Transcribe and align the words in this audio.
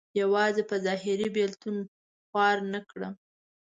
یوازې 0.21 0.63
په 0.69 0.75
ظاهر 0.85 1.19
بېلتون 1.35 1.75
خوار 2.27 2.57
نه 2.73 2.79
کړم. 2.89 3.13